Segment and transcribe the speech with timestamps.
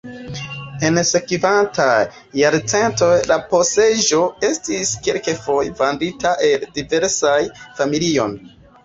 [0.87, 1.97] En sekvantaj
[2.39, 8.27] jarcentoj la posedaĵo estis kelkfoje vendita al diversaj familioj.